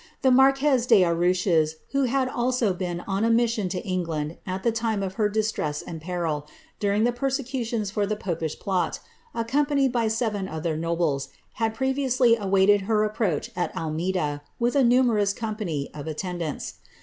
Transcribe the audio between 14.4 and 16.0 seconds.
with a numerous company